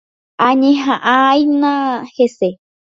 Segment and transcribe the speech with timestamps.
[0.45, 1.73] Añeha'ãhína
[2.15, 2.49] hese.